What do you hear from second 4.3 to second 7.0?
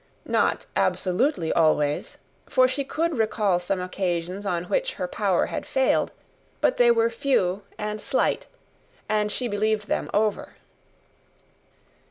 on which her power had failed; but they